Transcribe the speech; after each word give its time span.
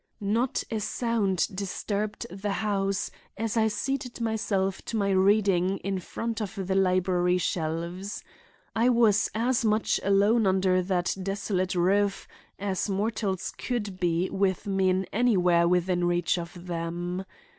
"Not 0.19 0.63
a 0.71 0.79
sound 0.79 1.45
disturbed 1.53 2.25
the 2.31 2.53
house 2.53 3.11
as 3.37 3.55
I 3.55 3.67
seated 3.67 4.19
myself 4.19 4.81
to 4.85 4.97
my 4.97 5.11
reading 5.11 5.77
in 5.77 5.99
front 5.99 6.41
of 6.41 6.55
the 6.65 6.73
library 6.73 7.37
shelves. 7.37 8.23
I 8.75 8.89
was 8.89 9.29
as 9.35 9.63
much 9.63 9.99
alone 10.03 10.47
under 10.47 10.81
that 10.81 11.15
desolate 11.21 11.75
roof 11.75 12.27
as 12.57 12.89
mortal 12.89 13.37
could 13.59 13.99
be 13.99 14.27
with 14.31 14.65
men 14.65 15.05
anywhere 15.13 15.67
within 15.67 16.05
reach 16.05 16.39
of 16.39 16.55
him. 16.55 17.23